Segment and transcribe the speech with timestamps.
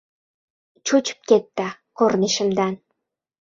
[0.91, 1.67] Cho‘chib ketdi
[2.03, 2.75] ko‘rinishimdan.